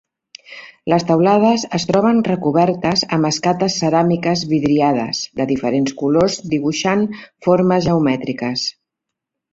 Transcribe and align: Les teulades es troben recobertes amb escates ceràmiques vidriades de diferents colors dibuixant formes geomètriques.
Les 0.91 1.03
teulades 1.09 1.65
es 1.77 1.85
troben 1.89 2.21
recobertes 2.27 3.03
amb 3.17 3.29
escates 3.29 3.75
ceràmiques 3.83 4.43
vidriades 4.55 5.21
de 5.43 5.47
diferents 5.55 5.95
colors 6.01 6.39
dibuixant 6.55 7.05
formes 7.49 7.87
geomètriques. 7.91 8.69